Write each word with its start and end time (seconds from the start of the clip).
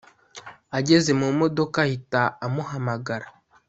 ageze 0.77 1.11
mu 1.19 1.27
modoka 1.39 1.77
ahita 1.85 2.21
amuhamagara 2.45 3.27